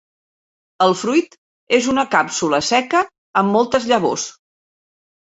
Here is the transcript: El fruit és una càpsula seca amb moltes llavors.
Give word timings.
El 0.85 0.93
fruit 1.01 1.35
és 1.77 1.89
una 1.93 2.05
càpsula 2.15 2.61
seca 2.69 3.03
amb 3.43 3.55
moltes 3.57 3.87
llavors. 3.93 4.25